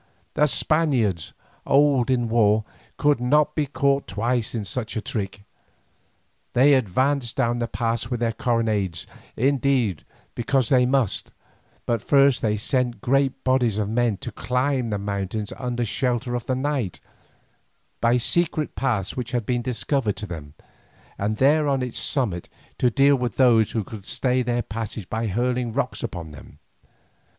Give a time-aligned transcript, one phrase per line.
[0.33, 2.63] The Spaniards, old in war,
[2.97, 5.43] could not be caught twice by such a trick;
[6.53, 9.05] they advanced down the pass with the carronades
[9.37, 10.03] indeed
[10.33, 11.31] because they must,
[11.85, 16.47] but first they sent great bodies of men to climb the mountain under shelter of
[16.47, 16.99] the night,
[18.01, 20.55] by secret paths which had been discovered to them,
[21.19, 22.49] and there on its summit
[22.79, 26.57] to deal with those who would stay their passage by hurling rocks upon them.